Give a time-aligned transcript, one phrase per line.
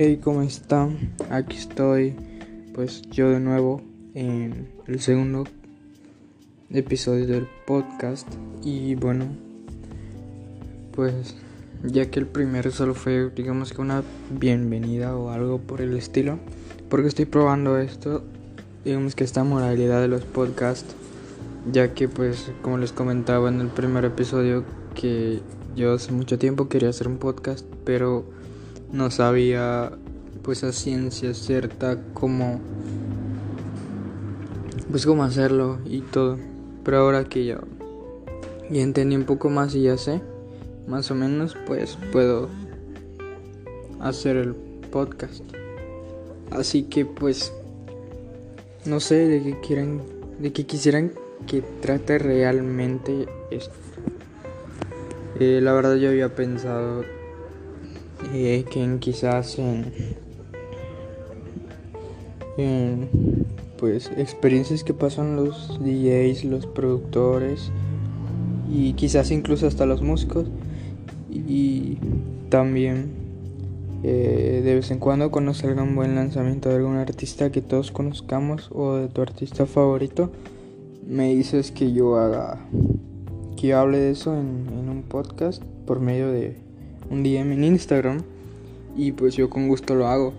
[0.00, 1.12] Hey, ¿cómo están?
[1.28, 2.14] Aquí estoy,
[2.72, 3.82] pues yo de nuevo
[4.14, 5.42] en el segundo
[6.70, 8.28] episodio del podcast.
[8.62, 9.26] Y bueno,
[10.92, 11.34] pues
[11.82, 16.38] ya que el primero solo fue, digamos que una bienvenida o algo por el estilo,
[16.88, 18.22] porque estoy probando esto,
[18.84, 20.94] digamos que esta moralidad de los podcasts,
[21.72, 24.62] ya que pues como les comentaba en el primer episodio
[24.94, 25.40] que
[25.74, 28.38] yo hace mucho tiempo quería hacer un podcast, pero
[28.92, 29.92] no sabía
[30.42, 32.60] pues a ciencia cierta cómo
[34.90, 36.38] pues cómo hacerlo y todo.
[36.84, 37.60] Pero ahora que ya
[38.70, 40.20] ya entendí un poco más y ya sé
[40.86, 42.48] más o menos pues puedo
[44.00, 45.42] hacer el podcast.
[46.50, 47.52] Así que pues
[48.86, 50.00] no sé de qué quieran
[50.38, 51.12] de qué quisieran
[51.46, 53.74] que trate realmente esto.
[55.40, 57.04] Eh, la verdad yo había pensado
[58.34, 59.92] eh, que en, quizás en,
[62.56, 63.08] en
[63.78, 67.70] pues experiencias que pasan los DJs, los productores
[68.70, 70.46] y quizás incluso hasta los músicos.
[71.30, 71.98] Y
[72.50, 73.10] también
[74.02, 77.90] eh, de vez en cuando cuando salga un buen lanzamiento de algún artista que todos
[77.90, 80.30] conozcamos o de tu artista favorito
[81.06, 82.60] me dices que yo haga
[83.56, 86.67] que yo hable de eso en un podcast por medio de
[87.10, 88.22] un DM en Instagram
[88.96, 90.34] y pues yo con gusto lo hago.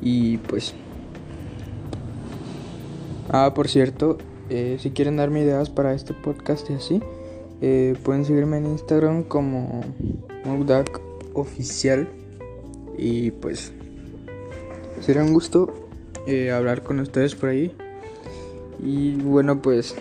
[0.00, 0.74] Y pues...
[3.30, 4.18] Ah, por cierto,
[4.50, 7.00] eh, si quieren darme ideas para este podcast y así,
[7.62, 9.80] eh, pueden seguirme en Instagram como
[10.44, 11.00] Mugdak
[11.32, 12.08] Oficial.
[12.98, 13.72] Y pues
[15.00, 15.88] será un gusto
[16.26, 17.74] eh, hablar con ustedes por ahí.
[18.84, 19.94] Y bueno, pues...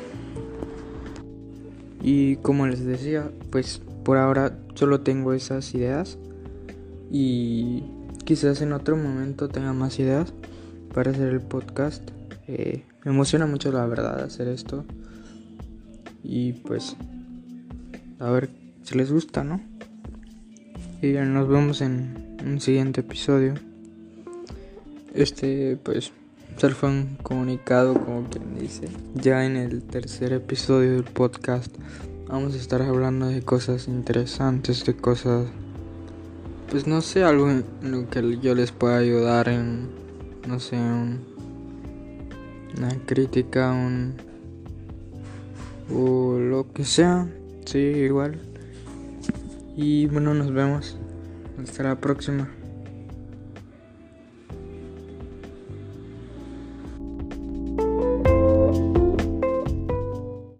[2.01, 6.17] Y como les decía, pues por ahora solo tengo esas ideas
[7.11, 7.83] y
[8.25, 10.33] quizás en otro momento tenga más ideas
[10.93, 12.09] para hacer el podcast.
[12.47, 14.85] Eh, me emociona mucho la verdad hacer esto
[16.23, 16.95] y pues
[18.19, 18.49] a ver
[18.83, 19.61] si les gusta, ¿no?
[21.01, 23.55] Y nos vemos en un siguiente episodio.
[25.13, 26.11] Este pues
[26.57, 28.87] ser fue un comunicado como quien dice.
[29.15, 31.75] Ya en el tercer episodio del podcast
[32.31, 35.47] Vamos a estar hablando de cosas interesantes, de cosas,
[36.69, 39.89] pues no sé, algo en lo que yo les pueda ayudar en,
[40.47, 40.77] no sé,
[42.77, 44.13] una crítica, un,
[45.93, 47.27] o lo que sea,
[47.65, 48.39] sí, igual.
[49.75, 50.97] Y bueno, nos vemos.
[51.61, 52.49] Hasta la próxima.